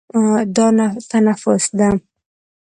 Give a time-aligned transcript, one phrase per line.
[0.55, 0.67] دا
[1.09, 1.89] تنفس ده.